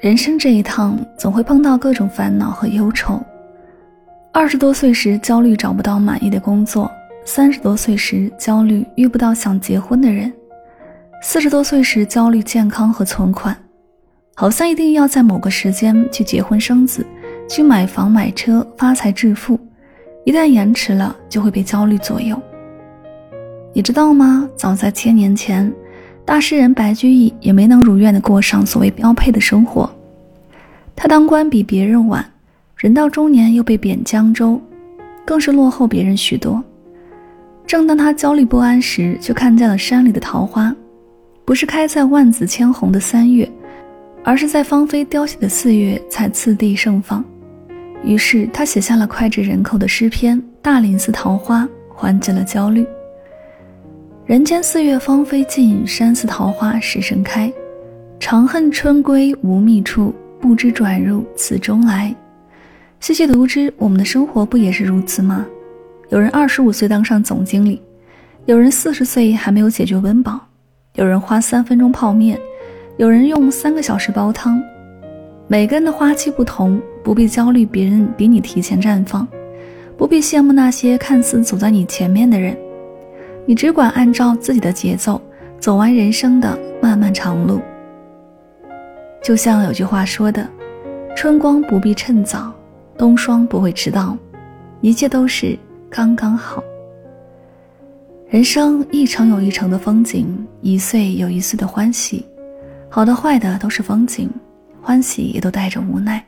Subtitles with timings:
[0.00, 3.20] 人生这一趟，总会碰到各种烦恼和忧愁。
[4.32, 6.90] 二十多岁时焦虑找不到满意的工作，
[7.26, 10.32] 三十多岁时焦虑遇不到想结婚的人，
[11.20, 13.54] 四十多岁时焦虑健康和存款，
[14.34, 17.04] 好像一定要在某个时间去结婚生子，
[17.46, 19.60] 去买房买车发财致富，
[20.24, 22.40] 一旦延迟了，就会被焦虑左右。
[23.74, 24.48] 你知道吗？
[24.56, 25.70] 早在千年前。
[26.30, 29.90] 大诗人白居易也没能如愿的过上所谓标配的生活，
[30.94, 32.24] 他当官比别人晚，
[32.76, 34.60] 人到中年又被贬江州，
[35.24, 36.62] 更是落后别人许多。
[37.66, 40.72] 正当他焦虑不安时，就看见了山里的桃花，
[41.44, 43.50] 不是开在万紫千红的三月，
[44.22, 47.24] 而是在芳菲凋谢的四月才次第盛放。
[48.04, 52.86] 于是他写下了脍炙人口的诗篇《大林寺桃花》，缓解了焦虑。
[54.30, 57.52] 人间四月芳菲尽，山寺桃花始盛开。
[58.20, 62.14] 长恨春归无觅处，不知转入此中来。
[63.00, 65.44] 细细读之，我们的生活不也是如此吗？
[66.10, 67.82] 有人二十五岁当上总经理，
[68.46, 70.38] 有人四十岁还没有解决温饱，
[70.94, 72.38] 有人花三分钟泡面，
[72.98, 74.62] 有人用三个小时煲汤。
[75.48, 79.26] 每个人的花期不同，不必焦虑别人比你提前绽放，
[79.96, 82.56] 不必羡慕那些看似走在你前面的人。
[83.46, 85.20] 你只管按照自己的节奏
[85.58, 87.60] 走完人生的漫漫长路。
[89.22, 90.48] 就像有句话说的
[91.16, 92.52] ：“春光不必趁早，
[92.96, 94.16] 冬霜不会迟到，
[94.80, 95.58] 一切都是
[95.90, 96.62] 刚刚好。”
[98.30, 102.24] 人生一程有一程的风景，一岁有一岁的欢喜，
[102.88, 104.30] 好的坏的都是风景，
[104.80, 106.24] 欢喜也都带着无奈。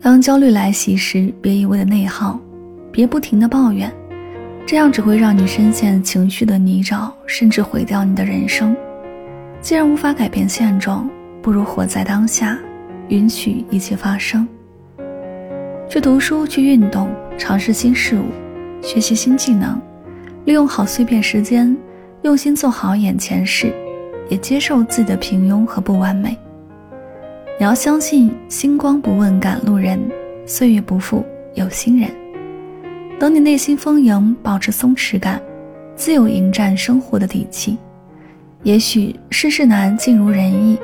[0.00, 2.40] 当焦虑来袭时，别一味的内耗，
[2.90, 3.92] 别不停的抱怨。
[4.66, 8.74] 这样只会让你深陷情绪的泥沼，甚至毁掉你的人生。
[9.60, 11.08] 既然无法改变现状，
[11.42, 12.58] 不如活在当下，
[13.08, 14.46] 允许一切发生。
[15.88, 18.24] 去读书，去运动，尝试新事物，
[18.80, 19.78] 学习新技能，
[20.46, 21.76] 利用好碎片时间，
[22.22, 23.72] 用心做好眼前事，
[24.30, 26.36] 也接受自己的平庸和不完美。
[27.58, 30.00] 你要相信，星光不问赶路人，
[30.46, 31.22] 岁月不负
[31.54, 32.10] 有心人。
[33.22, 35.40] 等你内心丰盈，保持松弛感，
[35.94, 37.78] 自有迎战生活的底气。
[38.64, 40.76] 也许世事难，尽如人意，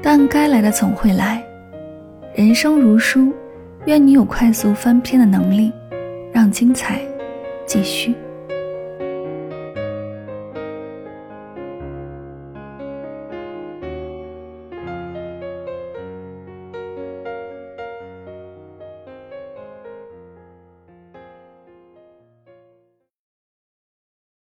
[0.00, 1.42] 但该来的总会来。
[2.36, 3.32] 人生如书，
[3.86, 5.72] 愿你有快速翻篇的能力，
[6.32, 7.00] 让精彩
[7.66, 8.14] 继续。